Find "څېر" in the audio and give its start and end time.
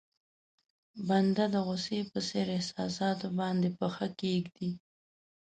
2.27-2.47